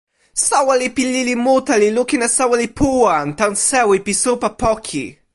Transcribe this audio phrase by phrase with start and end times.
[0.47, 5.03] soweli pi lili mute li lukin e soweli Puwan tan sewi pi supa poki.